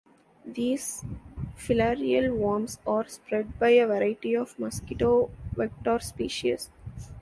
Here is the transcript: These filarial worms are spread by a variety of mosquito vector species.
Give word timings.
These 0.47 1.05
filarial 1.55 2.35
worms 2.35 2.79
are 2.87 3.07
spread 3.07 3.59
by 3.59 3.69
a 3.69 3.85
variety 3.85 4.35
of 4.35 4.57
mosquito 4.57 5.29
vector 5.55 5.99
species. 5.99 6.71